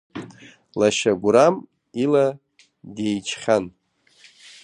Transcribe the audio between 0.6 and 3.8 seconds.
Лашьа Гәырам ила деиџьхьан.